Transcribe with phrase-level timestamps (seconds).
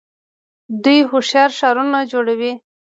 [0.83, 2.53] دوی هوښیار ښارونه جوړوي.